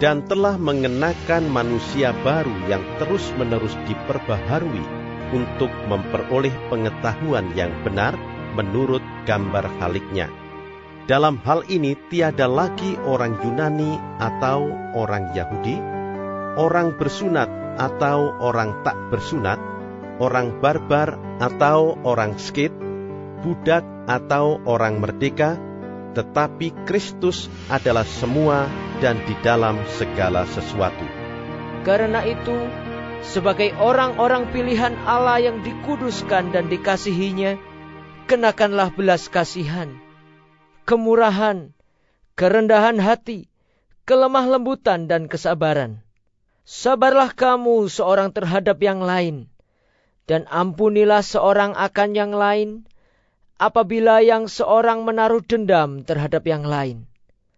dan 0.00 0.24
telah 0.24 0.56
mengenakan 0.56 1.52
manusia 1.52 2.16
baru 2.24 2.56
yang 2.66 2.82
terus-menerus 2.96 3.76
diperbaharui 3.86 5.03
untuk 5.34 5.68
memperoleh 5.90 6.54
pengetahuan 6.70 7.50
yang 7.58 7.74
benar 7.82 8.14
menurut 8.54 9.02
gambar 9.26 9.66
haliknya. 9.82 10.30
Dalam 11.04 11.36
hal 11.44 11.68
ini 11.68 11.98
tiada 12.08 12.48
lagi 12.48 12.96
orang 13.04 13.36
Yunani 13.42 14.00
atau 14.16 14.72
orang 14.96 15.36
Yahudi, 15.36 15.76
orang 16.56 16.96
bersunat 16.96 17.50
atau 17.76 18.32
orang 18.40 18.80
tak 18.86 18.96
bersunat, 19.12 19.60
orang 20.22 20.62
barbar 20.64 21.18
atau 21.42 21.98
orang 22.06 22.40
skit, 22.40 22.72
budak 23.44 23.84
atau 24.08 24.62
orang 24.64 24.96
merdeka, 25.02 25.60
tetapi 26.16 26.72
Kristus 26.88 27.50
adalah 27.68 28.06
semua 28.06 28.70
dan 29.02 29.20
di 29.28 29.34
dalam 29.42 29.82
segala 29.98 30.48
sesuatu. 30.48 31.04
Karena 31.84 32.24
itu, 32.24 32.56
sebagai 33.24 33.72
orang-orang 33.80 34.52
pilihan 34.52 34.92
Allah 35.08 35.40
yang 35.40 35.64
dikuduskan 35.64 36.52
dan 36.52 36.68
dikasihinya, 36.68 37.56
kenakanlah 38.28 38.92
belas 38.92 39.32
kasihan, 39.32 39.96
kemurahan, 40.84 41.72
kerendahan 42.36 43.00
hati, 43.00 43.48
kelemah 44.04 44.44
lembutan 44.58 45.08
dan 45.08 45.26
kesabaran. 45.30 46.04
Sabarlah 46.64 47.32
kamu 47.32 47.92
seorang 47.92 48.32
terhadap 48.32 48.80
yang 48.80 49.04
lain, 49.04 49.52
dan 50.24 50.48
ampunilah 50.48 51.20
seorang 51.20 51.76
akan 51.76 52.10
yang 52.16 52.32
lain 52.32 52.88
apabila 53.60 54.24
yang 54.24 54.48
seorang 54.48 55.04
menaruh 55.04 55.44
dendam 55.44 56.00
terhadap 56.04 56.48
yang 56.48 56.64
lain. 56.64 57.04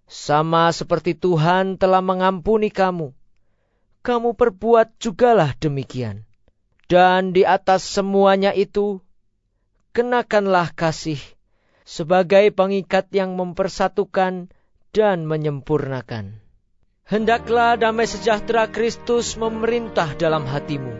Sama 0.06 0.70
seperti 0.70 1.18
Tuhan 1.18 1.78
telah 1.78 2.02
mengampuni 2.02 2.70
kamu, 2.70 3.14
kamu 4.06 4.38
perbuat 4.38 5.02
jugalah 5.02 5.58
demikian. 5.58 6.22
Dan 6.86 7.34
di 7.34 7.42
atas 7.42 7.82
semuanya 7.82 8.54
itu, 8.54 9.02
kenakanlah 9.90 10.70
kasih, 10.70 11.18
sebagai 11.82 12.54
pengikat 12.54 13.10
yang 13.10 13.34
mempersatukan 13.34 14.54
dan 14.94 15.18
menyempurnakan. 15.26 16.38
Hendaklah 17.02 17.74
damai 17.74 18.06
sejahtera 18.06 18.70
Kristus 18.70 19.34
memerintah 19.34 20.14
dalam 20.14 20.46
hatimu, 20.46 20.94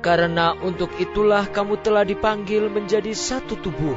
karena 0.00 0.56
untuk 0.64 0.88
itulah 0.96 1.44
kamu 1.52 1.84
telah 1.84 2.08
dipanggil 2.08 2.72
menjadi 2.72 3.12
satu 3.12 3.60
tubuh. 3.60 3.96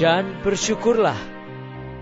Dan 0.00 0.40
bersyukurlah, 0.40 1.16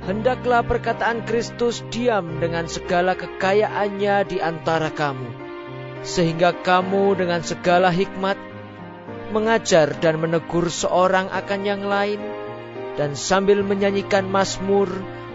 hendaklah 0.07 0.63
perkataan 0.63 1.27
Kristus 1.27 1.83
diam 1.91 2.39
dengan 2.39 2.71
segala 2.71 3.19
kekayaannya 3.19 4.17
di 4.27 4.39
antara 4.43 4.91
kamu, 4.91 5.48
sehingga 6.07 6.55
kamu 6.55 7.19
dengan 7.19 7.43
segala 7.43 7.91
hikmat 7.91 8.39
mengajar 9.29 9.93
dan 10.01 10.21
menegur 10.21 10.73
seorang 10.73 11.29
akan 11.29 11.61
yang 11.65 11.85
lain, 11.85 12.21
dan 12.97 13.15
sambil 13.15 13.61
menyanyikan 13.61 14.27
mazmur 14.27 14.89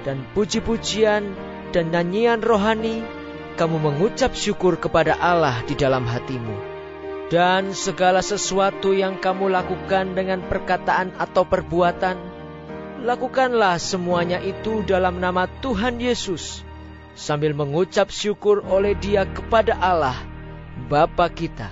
dan 0.04 0.26
puji-pujian 0.36 1.24
dan 1.72 1.86
nyanyian 1.94 2.42
rohani, 2.42 3.06
kamu 3.56 3.78
mengucap 3.80 4.34
syukur 4.34 4.78
kepada 4.82 5.14
Allah 5.18 5.62
di 5.66 5.78
dalam 5.78 6.04
hatimu. 6.10 6.74
Dan 7.32 7.74
segala 7.74 8.22
sesuatu 8.22 8.94
yang 8.94 9.18
kamu 9.18 9.50
lakukan 9.50 10.14
dengan 10.14 10.46
perkataan 10.46 11.18
atau 11.18 11.48
perbuatan, 11.48 12.18
lakukanlah 13.02 13.82
semuanya 13.82 14.38
itu 14.38 14.86
dalam 14.86 15.18
nama 15.18 15.50
Tuhan 15.64 15.98
Yesus, 15.98 16.62
sambil 17.18 17.58
mengucap 17.58 18.14
syukur 18.14 18.62
oleh 18.70 18.94
Dia 18.94 19.26
kepada 19.26 19.74
Allah, 19.82 20.14
Bapa 20.84 21.32
kita. 21.32 21.72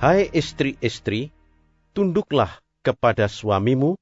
Hai 0.00 0.32
istri-istri, 0.32 1.28
tunduklah 1.92 2.48
kepada 2.80 3.28
suamimu 3.28 4.00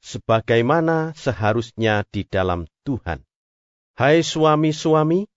sebagaimana 0.00 1.12
seharusnya 1.12 2.08
di 2.08 2.24
dalam 2.24 2.64
Tuhan. 2.88 3.20
Hai 3.92 4.24
suami-suami, 4.24 5.28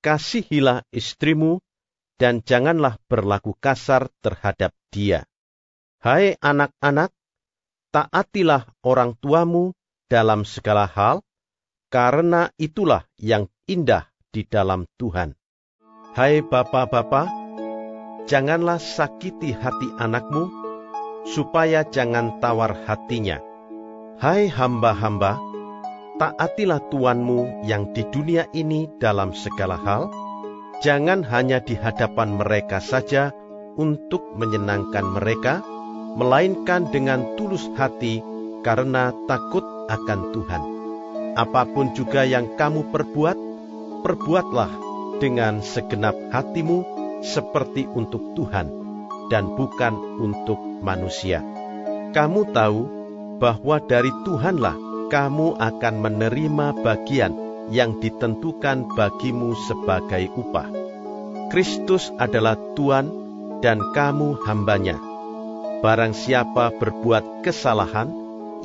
kasihilah 0.00 0.88
istrimu 0.88 1.60
dan 2.16 2.40
janganlah 2.40 2.96
berlaku 3.12 3.60
kasar 3.60 4.08
terhadap 4.24 4.72
dia. 4.88 5.28
Hai 6.00 6.40
anak-anak, 6.40 7.12
taatilah 7.92 8.72
orang 8.80 9.20
tuamu 9.20 9.76
dalam 10.08 10.48
segala 10.48 10.88
hal, 10.88 11.20
karena 11.92 12.48
itulah 12.56 13.04
yang 13.20 13.52
indah 13.68 14.08
di 14.32 14.48
dalam 14.48 14.88
Tuhan. 14.96 15.36
Hai 16.12 16.44
bapak-bapak, 16.44 17.24
janganlah 18.28 18.76
sakiti 18.76 19.56
hati 19.56 19.96
anakmu, 19.96 20.44
supaya 21.24 21.88
jangan 21.88 22.36
tawar 22.36 22.76
hatinya 22.84 23.40
Hai 24.20 24.44
hamba-hamba, 24.52 25.40
taatilah 26.20 26.84
Tuanmu 26.92 27.64
yang 27.64 27.96
di 27.96 28.04
dunia 28.12 28.44
ini 28.52 28.92
dalam 29.00 29.32
segala 29.32 29.80
hal, 29.80 30.12
jangan 30.84 31.24
hanya 31.24 31.64
di 31.64 31.80
hadapan 31.80 32.36
mereka 32.36 32.84
saja 32.84 33.32
untuk 33.80 34.36
menyenangkan 34.36 35.16
mereka, 35.16 35.64
melainkan 36.20 36.92
dengan 36.92 37.40
tulus 37.40 37.64
hati 37.72 38.20
karena 38.60 39.16
takut 39.24 39.64
akan 39.88 40.28
Tuhan. 40.36 40.62
Apa 41.40 41.64
pun 41.72 41.96
juga 41.96 42.28
yang 42.28 42.52
kamu 42.60 42.92
perbuat, 42.92 43.38
perbuatlah 44.04 44.91
dengan 45.22 45.62
segenap 45.62 46.18
hatimu 46.34 46.82
seperti 47.22 47.86
untuk 47.86 48.34
Tuhan 48.34 48.66
dan 49.30 49.54
bukan 49.54 50.18
untuk 50.18 50.58
manusia. 50.82 51.38
Kamu 52.10 52.50
tahu 52.50 52.80
bahwa 53.38 53.78
dari 53.78 54.10
Tuhanlah 54.26 54.74
kamu 55.14 55.62
akan 55.62 55.94
menerima 56.02 56.66
bagian 56.82 57.32
yang 57.70 58.02
ditentukan 58.02 58.90
bagimu 58.98 59.54
sebagai 59.70 60.26
upah. 60.34 60.66
Kristus 61.54 62.10
adalah 62.18 62.58
Tuhan 62.74 63.06
dan 63.62 63.78
kamu 63.94 64.42
hambanya. 64.42 64.98
Barang 65.86 66.18
siapa 66.18 66.74
berbuat 66.74 67.46
kesalahan, 67.46 68.10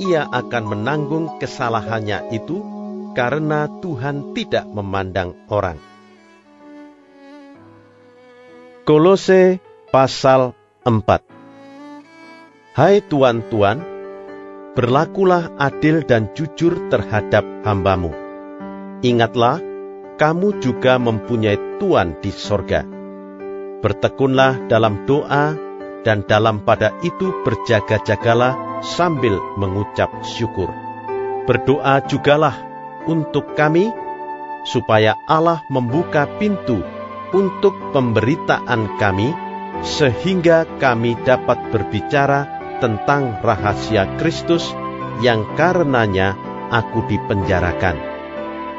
ia 0.01 0.25
akan 0.25 0.63
menanggung 0.65 1.37
kesalahannya 1.37 2.33
itu 2.33 2.65
karena 3.13 3.69
Tuhan 3.81 4.33
tidak 4.33 4.65
memandang 4.69 5.37
orang. 5.49 5.96
Kolose 8.87 9.59
pasal 9.91 10.55
4 10.87 11.19
Hai 12.71 13.03
tuan-tuan, 13.03 13.83
berlakulah 14.79 15.51
adil 15.59 16.07
dan 16.07 16.31
jujur 16.31 16.87
terhadap 16.87 17.43
hambamu. 17.67 18.15
Ingatlah, 19.03 19.59
kamu 20.15 20.63
juga 20.63 20.95
mempunyai 21.03 21.83
Tuhan 21.83 22.23
di 22.23 22.31
sorga. 22.31 22.87
Bertekunlah 23.83 24.71
dalam 24.71 25.03
doa, 25.03 25.51
dan 26.07 26.23
dalam 26.23 26.63
pada 26.63 26.95
itu 27.03 27.35
berjaga-jagalah 27.43 28.55
sambil 28.79 29.35
mengucap 29.59 30.07
syukur. 30.23 30.71
Berdoa 31.43 32.07
jugalah 32.07 32.55
untuk 33.03 33.51
kami, 33.51 33.91
supaya 34.63 35.19
Allah 35.27 35.59
membuka 35.67 36.23
pintu 36.39 36.79
untuk 37.35 37.75
pemberitaan 37.91 38.99
kami, 38.99 39.31
sehingga 39.83 40.65
kami 40.79 41.15
dapat 41.23 41.71
berbicara 41.73 42.47
tentang 42.79 43.41
rahasia 43.41 44.05
Kristus 44.21 44.73
yang 45.23 45.45
karenanya 45.57 46.37
aku 46.69 47.05
dipenjarakan. 47.09 47.97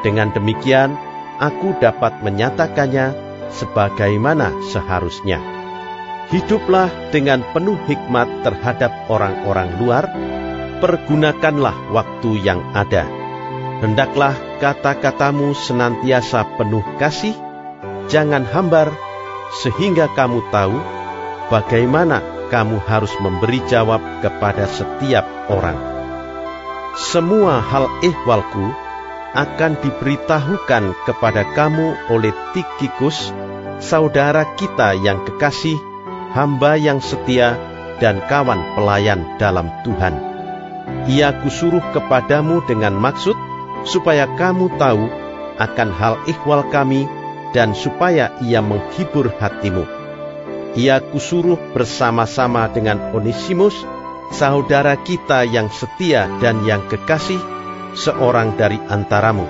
Dengan 0.07 0.31
demikian, 0.31 0.95
aku 1.43 1.75
dapat 1.83 2.23
menyatakannya 2.23 3.15
sebagaimana 3.51 4.55
seharusnya. 4.71 5.43
Hiduplah 6.29 6.93
dengan 7.09 7.41
penuh 7.57 7.81
hikmat 7.89 8.45
terhadap 8.45 8.93
orang-orang 9.09 9.81
luar, 9.81 10.05
pergunakanlah 10.79 11.75
waktu 11.91 12.31
yang 12.45 12.61
ada. 12.77 13.09
Hendaklah 13.81 14.37
kata-katamu 14.61 15.57
senantiasa 15.57 16.45
penuh 16.61 16.85
kasih, 17.01 17.33
jangan 18.09 18.45
hambar, 18.49 18.91
sehingga 19.63 20.09
kamu 20.13 20.45
tahu 20.53 20.77
bagaimana 21.53 22.21
kamu 22.49 22.81
harus 22.89 23.13
memberi 23.21 23.61
jawab 23.69 24.01
kepada 24.25 24.65
setiap 24.69 25.25
orang. 25.53 25.77
Semua 26.99 27.63
hal 27.63 27.87
ehwalku 28.03 28.73
akan 29.37 29.77
diberitahukan 29.85 30.85
kepada 31.07 31.47
kamu 31.53 31.95
oleh 32.11 32.33
Tikikus, 32.57 33.31
saudara 33.79 34.43
kita 34.57 34.97
yang 34.99 35.23
kekasih, 35.29 35.79
hamba 36.33 36.75
yang 36.81 36.99
setia, 36.99 37.55
dan 38.03 38.19
kawan 38.27 38.59
pelayan 38.75 39.23
dalam 39.37 39.69
Tuhan. 39.85 40.17
Ia 41.07 41.37
kusuruh 41.45 41.85
kepadamu 41.93 42.65
dengan 42.65 42.97
maksud 42.97 43.37
supaya 43.85 44.27
kamu 44.41 44.73
tahu 44.81 45.07
akan 45.59 45.89
hal 45.93 46.15
ihwal 46.31 46.65
kami 46.71 47.07
dan 47.57 47.73
supaya 47.73 48.33
ia 48.45 48.61
menghibur 48.61 49.33
hatimu 49.37 49.99
ia 50.79 51.03
kusuruh 51.03 51.59
bersama-sama 51.75 52.69
dengan 52.71 53.01
Onesimus, 53.11 53.75
saudara 54.31 54.95
kita 55.01 55.43
yang 55.43 55.73
setia 55.75 56.31
dan 56.39 56.63
yang 56.63 56.87
kekasih, 56.87 57.41
seorang 57.99 58.55
dari 58.55 58.77
antaramu. 58.87 59.43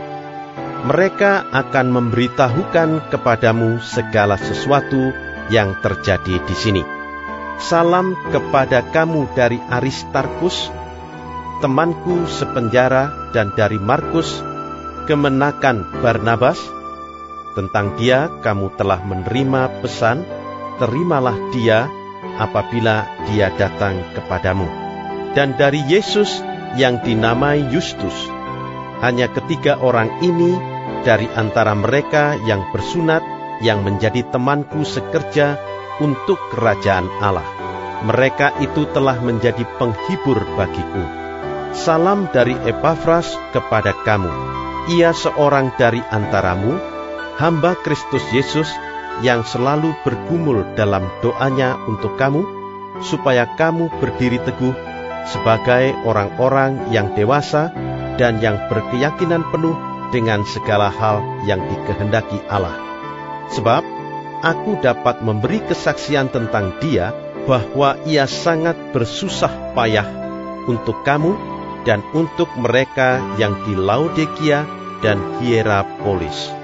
Mereka 0.88 1.52
akan 1.52 1.87
memberitahukan 1.90 3.12
kepadamu 3.12 3.82
segala 3.84 4.40
sesuatu 4.40 5.12
yang 5.52 5.76
terjadi 5.84 6.40
di 6.46 6.54
sini. 6.56 6.82
Salam 7.61 8.16
kepada 8.30 8.87
kamu 8.94 9.28
dari 9.34 9.61
Aristarkus, 9.68 10.70
temanku 11.58 12.30
sepenjara 12.30 13.34
dan 13.34 13.50
dari 13.52 13.76
Markus, 13.76 14.38
kemenakan 15.11 15.82
Barnabas. 15.98 16.78
Tentang 17.56 17.96
dia 17.96 18.28
kamu 18.44 18.74
telah 18.76 19.00
menerima 19.04 19.84
pesan 19.84 20.24
terimalah 20.78 21.37
dia 21.52 21.88
apabila 22.38 23.06
dia 23.30 23.50
datang 23.54 23.98
kepadamu. 24.14 24.66
Dan 25.34 25.54
dari 25.58 25.82
Yesus 25.84 26.40
yang 26.78 27.02
dinamai 27.02 27.68
Justus, 27.68 28.14
hanya 29.02 29.30
ketiga 29.30 29.78
orang 29.78 30.11
ini 30.22 30.58
dari 31.06 31.30
antara 31.34 31.74
mereka 31.74 32.34
yang 32.46 32.66
bersunat 32.74 33.22
yang 33.62 33.82
menjadi 33.82 34.26
temanku 34.30 34.87
sekerja 34.87 35.58
untuk 35.98 36.38
kerajaan 36.54 37.06
Allah. 37.22 37.46
Mereka 38.06 38.62
itu 38.62 38.87
telah 38.94 39.18
menjadi 39.18 39.66
penghibur 39.78 40.38
bagiku. 40.54 41.02
Salam 41.74 42.30
dari 42.30 42.54
Epafras 42.66 43.34
kepada 43.50 43.90
kamu. 44.06 44.30
Ia 44.94 45.11
seorang 45.12 45.74
dari 45.74 46.00
antaramu, 46.00 46.78
hamba 47.38 47.79
Kristus 47.79 48.22
Yesus 48.35 48.66
yang 49.22 49.46
selalu 49.46 49.94
bergumul 50.03 50.66
dalam 50.74 51.07
doanya 51.22 51.79
untuk 51.87 52.18
kamu, 52.18 52.42
supaya 52.98 53.46
kamu 53.55 53.90
berdiri 54.03 54.42
teguh 54.42 54.74
sebagai 55.31 55.94
orang-orang 56.03 56.90
yang 56.90 57.14
dewasa 57.14 57.70
dan 58.18 58.42
yang 58.42 58.59
berkeyakinan 58.66 59.46
penuh 59.55 59.79
dengan 60.11 60.42
segala 60.42 60.90
hal 60.90 61.22
yang 61.46 61.62
dikehendaki 61.62 62.42
Allah. 62.51 62.74
Sebab 63.55 63.87
aku 64.42 64.83
dapat 64.83 65.22
memberi 65.22 65.62
kesaksian 65.62 66.35
tentang 66.35 66.74
dia 66.83 67.14
bahwa 67.46 67.96
ia 68.03 68.27
sangat 68.27 68.77
bersusah 68.90 69.72
payah 69.79 70.07
untuk 70.66 71.01
kamu 71.07 71.38
dan 71.87 72.03
untuk 72.12 72.51
mereka 72.59 73.22
yang 73.40 73.57
di 73.64 73.72
Laodikia 73.79 74.66
dan 75.01 75.38
Hierapolis. 75.40 76.58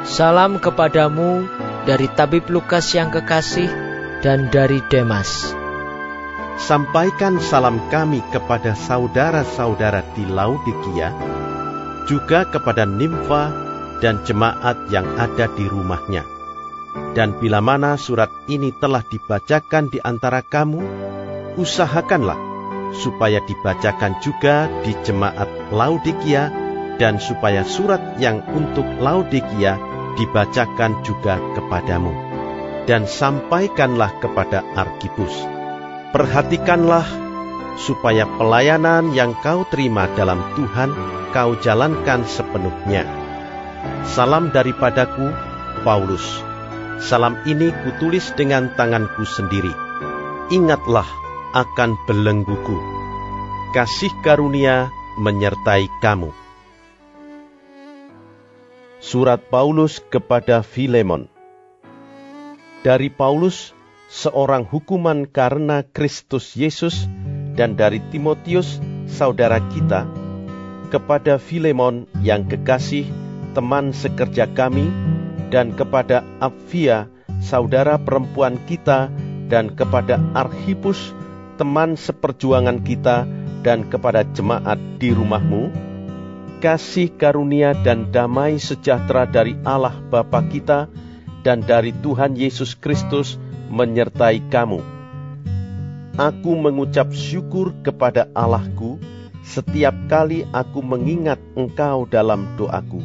Salam 0.00 0.56
kepadamu 0.56 1.44
dari 1.84 2.08
tabib 2.08 2.48
Lukas 2.48 2.96
yang 2.96 3.12
kekasih 3.12 3.68
dan 4.24 4.48
dari 4.48 4.80
Demas. 4.88 5.52
Sampaikan 6.56 7.36
salam 7.36 7.76
kami 7.92 8.24
kepada 8.32 8.72
saudara-saudara 8.72 10.00
di 10.16 10.24
Laodikia, 10.24 11.12
juga 12.08 12.48
kepada 12.48 12.88
Nimfa 12.88 13.52
dan 14.00 14.24
jemaat 14.24 14.88
yang 14.88 15.04
ada 15.20 15.52
di 15.52 15.68
rumahnya. 15.68 16.24
Dan 17.12 17.36
bila 17.36 17.60
mana 17.60 18.00
surat 18.00 18.32
ini 18.48 18.72
telah 18.72 19.04
dibacakan 19.04 19.92
di 19.92 20.00
antara 20.00 20.40
kamu, 20.40 20.80
usahakanlah 21.60 22.40
supaya 22.96 23.44
dibacakan 23.44 24.16
juga 24.24 24.64
di 24.80 24.96
jemaat 25.04 25.48
Laodikia 25.68 26.48
dan 26.96 27.20
supaya 27.20 27.68
surat 27.68 28.00
yang 28.16 28.40
untuk 28.52 28.84
Laodikia 28.96 29.89
dibacakan 30.18 31.02
juga 31.06 31.38
kepadamu. 31.54 32.14
Dan 32.88 33.06
sampaikanlah 33.06 34.18
kepada 34.18 34.66
Arkipus 34.74 35.60
Perhatikanlah 36.10 37.06
supaya 37.78 38.26
pelayanan 38.34 39.14
yang 39.14 39.30
kau 39.46 39.62
terima 39.70 40.10
dalam 40.18 40.42
Tuhan 40.58 40.90
kau 41.30 41.54
jalankan 41.62 42.26
sepenuhnya. 42.26 43.06
Salam 44.10 44.50
daripadaku, 44.50 45.30
Paulus. 45.86 46.42
Salam 46.98 47.38
ini 47.46 47.70
kutulis 47.70 48.34
dengan 48.34 48.74
tanganku 48.74 49.22
sendiri. 49.22 49.70
Ingatlah 50.50 51.06
akan 51.54 51.94
belengguku. 52.10 52.74
Kasih 53.70 54.10
karunia 54.26 54.90
menyertai 55.14 55.86
kamu. 56.02 56.34
Surat 59.00 59.40
Paulus 59.48 59.96
kepada 60.12 60.60
Filemon. 60.60 61.24
Dari 62.84 63.08
Paulus, 63.08 63.72
seorang 64.12 64.68
hukuman 64.68 65.24
karena 65.24 65.80
Kristus 65.80 66.52
Yesus 66.52 67.08
dan 67.56 67.80
dari 67.80 68.04
Timotius, 68.12 68.76
saudara 69.08 69.56
kita, 69.72 70.04
kepada 70.92 71.40
Filemon 71.40 72.12
yang 72.20 72.44
kekasih, 72.44 73.08
teman 73.56 73.96
sekerja 73.96 74.44
kami, 74.52 74.92
dan 75.48 75.72
kepada 75.72 76.20
Apfia, 76.36 77.08
saudara 77.40 77.96
perempuan 77.96 78.60
kita, 78.68 79.08
dan 79.48 79.72
kepada 79.72 80.20
Arhipus, 80.36 81.16
teman 81.56 81.96
seperjuangan 81.96 82.84
kita, 82.84 83.24
dan 83.64 83.88
kepada 83.88 84.28
jemaat 84.36 84.76
di 85.00 85.08
rumahmu, 85.16 85.89
kasih 86.60 87.08
karunia 87.16 87.72
dan 87.72 88.12
damai 88.12 88.60
sejahtera 88.60 89.24
dari 89.24 89.56
Allah 89.64 89.96
Bapa 90.12 90.44
kita 90.44 90.92
dan 91.40 91.64
dari 91.64 91.96
Tuhan 91.96 92.36
Yesus 92.36 92.76
Kristus, 92.76 93.40
menyertai 93.72 94.44
kamu. 94.52 94.84
Aku 96.20 96.52
mengucap 96.60 97.16
syukur 97.16 97.72
kepada 97.80 98.28
Allahku 98.36 99.00
setiap 99.40 99.96
kali 100.06 100.44
aku 100.52 100.84
mengingat 100.84 101.40
Engkau 101.56 102.04
dalam 102.04 102.44
doaku, 102.60 103.00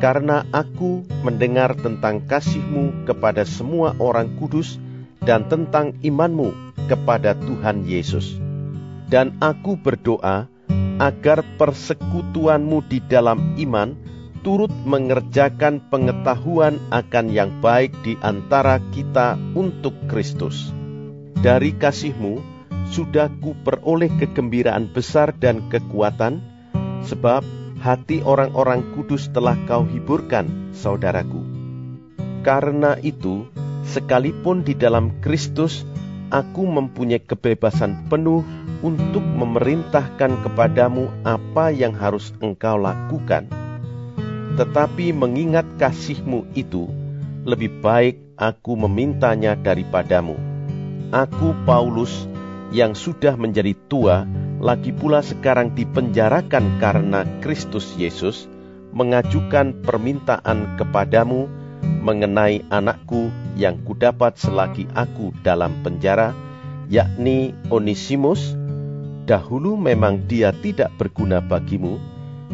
karena 0.00 0.48
aku 0.48 1.04
mendengar 1.20 1.76
tentang 1.76 2.24
kasihmu 2.24 3.04
kepada 3.04 3.44
semua 3.44 3.92
orang 4.00 4.32
kudus 4.40 4.80
dan 5.20 5.44
tentang 5.52 5.92
imanmu 6.00 6.56
kepada 6.88 7.36
Tuhan 7.36 7.84
Yesus. 7.84 8.40
Dan 9.12 9.36
aku 9.44 9.76
berdoa 9.76 10.48
agar 11.02 11.42
persekutuanmu 11.58 12.86
di 12.86 13.02
dalam 13.02 13.58
iman 13.58 13.98
turut 14.46 14.70
mengerjakan 14.86 15.82
pengetahuan 15.90 16.78
akan 16.94 17.26
yang 17.34 17.50
baik 17.58 17.90
di 18.06 18.14
antara 18.22 18.78
kita 18.94 19.34
untuk 19.58 19.94
Kristus. 20.06 20.70
Dari 21.42 21.74
kasihmu, 21.74 22.38
sudah 22.94 23.26
kuperoleh 23.42 24.10
kegembiraan 24.22 24.94
besar 24.94 25.34
dan 25.34 25.66
kekuatan, 25.70 26.38
sebab 27.02 27.42
hati 27.82 28.22
orang-orang 28.22 28.86
kudus 28.94 29.26
telah 29.34 29.58
kau 29.66 29.82
hiburkan, 29.82 30.70
saudaraku. 30.70 31.42
Karena 32.46 32.94
itu, 33.02 33.46
sekalipun 33.86 34.62
di 34.62 34.78
dalam 34.78 35.18
Kristus, 35.18 35.82
aku 36.32 36.64
mempunyai 36.64 37.20
kebebasan 37.20 38.08
penuh 38.08 38.40
untuk 38.80 39.22
memerintahkan 39.22 40.40
kepadamu 40.48 41.12
apa 41.28 41.68
yang 41.68 41.92
harus 41.92 42.32
engkau 42.40 42.80
lakukan 42.80 43.62
tetapi 44.52 45.16
mengingat 45.16 45.64
kasihmu 45.80 46.44
itu, 46.52 46.84
lebih 47.48 47.80
baik 47.80 48.20
aku 48.36 48.76
memintanya 48.76 49.56
daripadamu. 49.56 50.36
Aku 51.08 51.56
Paulus 51.64 52.28
yang 52.72 52.92
sudah 52.92 53.36
menjadi 53.36 53.72
tua, 53.88 54.28
lagi 54.60 54.92
pula 54.92 55.24
sekarang 55.24 55.72
dipenjarakan 55.72 56.80
karena 56.80 57.24
Kristus 57.40 57.96
Yesus, 57.96 58.44
mengajukan 58.92 59.84
permintaan 59.84 60.76
kepadamu 60.76 61.48
mengenai 62.04 62.60
anakku 62.68 63.32
yang 63.56 63.80
kudapat 63.84 64.38
selagi 64.40 64.88
aku 64.96 65.32
dalam 65.44 65.72
penjara, 65.84 66.32
yakni 66.88 67.52
Onisimus. 67.68 68.56
Dahulu 69.22 69.78
memang 69.78 70.26
dia 70.26 70.50
tidak 70.50 70.90
berguna 70.98 71.38
bagimu, 71.38 71.96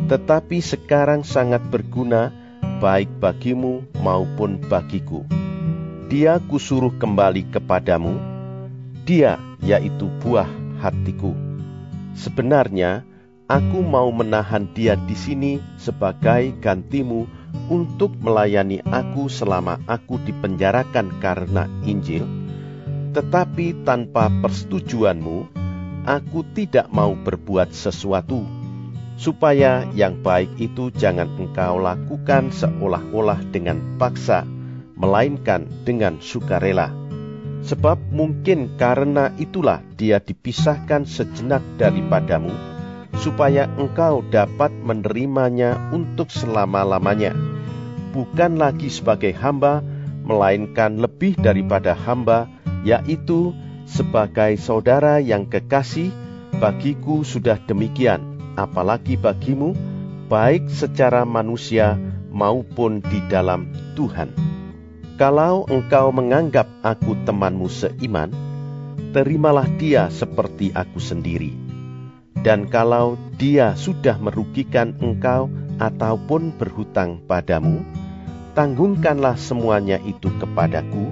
tetapi 0.06 0.60
sekarang 0.60 1.24
sangat 1.24 1.64
berguna 1.72 2.28
baik 2.78 3.08
bagimu 3.18 3.82
maupun 4.04 4.60
bagiku. 4.68 5.24
Dia 6.12 6.40
kusuruh 6.44 6.92
kembali 7.00 7.48
kepadamu, 7.48 8.20
dia 9.08 9.40
yaitu 9.64 10.12
buah 10.20 10.48
hatiku. 10.84 11.32
Sebenarnya 12.12 13.02
aku 13.48 13.80
mau 13.80 14.12
menahan 14.12 14.68
dia 14.76 14.94
di 14.94 15.16
sini 15.16 15.52
sebagai 15.80 16.52
gantimu 16.60 17.24
untuk 17.68 18.16
melayani 18.18 18.80
aku 18.84 19.28
selama 19.28 19.80
aku 19.88 20.20
dipenjarakan 20.22 21.20
karena 21.20 21.68
Injil, 21.84 22.24
tetapi 23.12 23.84
tanpa 23.84 24.28
persetujuanmu, 24.28 25.50
aku 26.08 26.40
tidak 26.56 26.88
mau 26.88 27.12
berbuat 27.16 27.72
sesuatu 27.72 28.58
supaya 29.18 29.82
yang 29.98 30.22
baik 30.22 30.62
itu 30.62 30.94
jangan 30.94 31.26
engkau 31.36 31.82
lakukan 31.82 32.54
seolah-olah 32.54 33.42
dengan 33.50 33.98
paksa, 33.98 34.46
melainkan 34.94 35.66
dengan 35.82 36.22
sukarela. 36.22 36.94
Sebab 37.66 38.14
mungkin 38.14 38.78
karena 38.78 39.34
itulah 39.34 39.82
dia 39.98 40.22
dipisahkan 40.22 41.02
sejenak 41.02 41.60
daripadamu, 41.74 42.54
supaya 43.18 43.66
engkau 43.74 44.22
dapat 44.30 44.70
menerimanya 44.82 45.74
untuk 45.90 46.30
selama-lamanya, 46.30 47.34
bukan 48.14 48.56
lagi 48.56 48.88
sebagai 48.88 49.34
hamba, 49.34 49.82
melainkan 50.22 51.02
lebih 51.02 51.34
daripada 51.38 51.94
hamba, 51.94 52.46
yaitu 52.86 53.52
sebagai 53.88 54.54
saudara 54.60 55.18
yang 55.18 55.50
kekasih, 55.50 56.14
bagiku 56.62 57.26
sudah 57.26 57.58
demikian 57.66 58.38
apalagi 58.58 59.14
bagimu, 59.14 59.78
baik 60.26 60.66
secara 60.66 61.22
manusia 61.22 61.94
maupun 62.34 62.98
di 62.98 63.22
dalam 63.30 63.70
Tuhan. 63.94 64.34
Kalau 65.18 65.66
engkau 65.66 66.10
menganggap 66.14 66.66
aku 66.82 67.14
temanmu 67.22 67.70
seiman, 67.70 68.30
terimalah 69.14 69.66
dia 69.78 70.10
seperti 70.10 70.70
aku 70.74 70.98
sendiri. 71.02 71.67
Dan 72.42 72.70
kalau 72.70 73.18
dia 73.36 73.74
sudah 73.74 74.16
merugikan 74.18 74.94
engkau 75.02 75.50
ataupun 75.78 76.54
berhutang 76.54 77.22
padamu, 77.26 77.82
tanggungkanlah 78.54 79.34
semuanya 79.34 79.98
itu 80.02 80.30
kepadaku. 80.38 81.10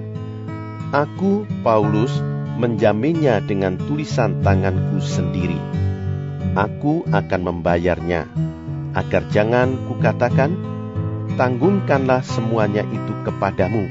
Aku, 0.95 1.43
Paulus, 1.67 2.11
menjaminnya 2.57 3.43
dengan 3.43 3.75
tulisan 3.75 4.39
tanganku 4.41 5.03
sendiri 5.03 5.59
aku 6.57 7.05
akan 7.13 7.41
membayarnya, 7.45 8.25
agar 8.97 9.29
jangan 9.29 9.77
kukatakan, 9.85 10.57
tanggungkanlah 11.37 12.25
semuanya 12.25 12.81
itu 12.89 13.13
kepadamu, 13.21 13.85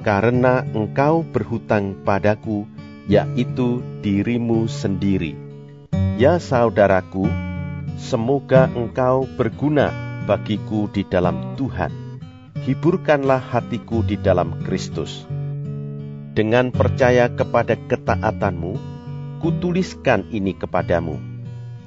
karena 0.00 0.64
engkau 0.72 1.20
berhutang 1.28 1.92
padaku, 2.00 2.64
yaitu 3.04 3.84
dirimu 4.00 4.64
sendiri. 4.64 5.49
Ya 6.20 6.36
saudaraku, 6.36 7.24
semoga 7.96 8.68
engkau 8.76 9.24
berguna 9.40 9.88
bagiku 10.28 10.84
di 10.92 11.00
dalam 11.00 11.56
Tuhan. 11.56 11.88
Hiburkanlah 12.60 13.40
hatiku 13.40 14.04
di 14.04 14.20
dalam 14.20 14.52
Kristus. 14.68 15.24
Dengan 16.36 16.76
percaya 16.76 17.32
kepada 17.32 17.72
ketaatanmu, 17.72 18.76
kutuliskan 19.40 20.28
ini 20.28 20.52
kepadamu. 20.52 21.16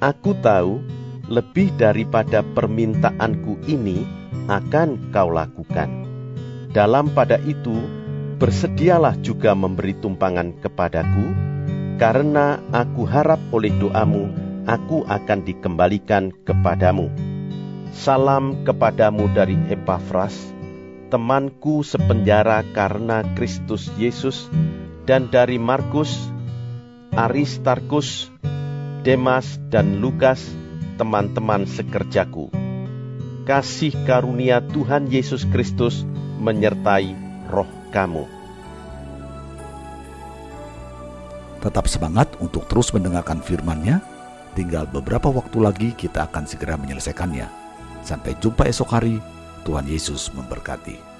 Aku 0.01 0.33
tahu 0.41 0.81
lebih 1.29 1.69
daripada 1.77 2.41
permintaanku 2.41 3.69
ini 3.69 4.01
akan 4.49 5.13
kau 5.13 5.29
lakukan. 5.29 6.09
Dalam 6.73 7.13
pada 7.13 7.37
itu, 7.45 7.85
bersedialah 8.41 9.13
juga 9.21 9.53
memberi 9.53 9.93
tumpangan 9.93 10.57
kepadaku, 10.57 11.53
karena 11.97 12.59
aku 12.73 13.05
harap 13.05 13.39
oleh 13.53 13.73
doamu, 13.77 14.29
aku 14.65 15.05
akan 15.05 15.39
dikembalikan 15.45 16.33
kepadamu. 16.43 17.11
Salam 17.93 18.65
kepadamu 18.65 19.29
dari 19.29 19.53
Epafras, 19.69 20.33
temanku 21.13 21.85
sepenjara 21.85 22.65
karena 22.73 23.21
Kristus 23.37 23.93
Yesus, 24.01 24.49
dan 25.05 25.29
dari 25.29 25.61
Markus, 25.61 26.09
Aristarkus, 27.13 28.33
Demas, 29.05 29.61
dan 29.69 30.01
Lukas, 30.01 30.41
teman-teman 30.97 31.69
sekerjaku. 31.69 32.49
Kasih 33.43 33.93
karunia 34.07 34.63
Tuhan 34.63 35.11
Yesus 35.11 35.43
Kristus 35.51 36.07
menyertai 36.39 37.13
roh 37.51 37.67
kamu. 37.91 38.42
Tetap 41.63 41.87
semangat 41.87 42.27
untuk 42.43 42.67
terus 42.67 42.91
mendengarkan 42.91 43.39
firman-Nya. 43.39 44.03
Tinggal 44.51 44.83
beberapa 44.91 45.31
waktu 45.31 45.57
lagi 45.63 45.89
kita 45.95 46.27
akan 46.27 46.43
segera 46.43 46.75
menyelesaikannya. 46.75 47.47
Sampai 48.03 48.35
jumpa 48.43 48.67
esok 48.67 48.89
hari. 48.91 49.23
Tuhan 49.63 49.87
Yesus 49.87 50.27
memberkati. 50.35 51.12